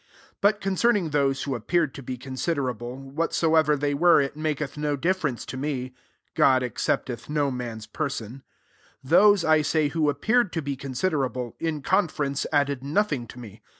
[0.31, 4.35] 6 But concerning those who ap peared to be considerable, what soever they were, it
[4.35, 5.93] maketh no difference to me:
[6.33, 8.41] (God accept eth no man's person:)
[9.03, 13.61] those, / say^ who appeared to be con* aiderabU, in conference added nothing to me.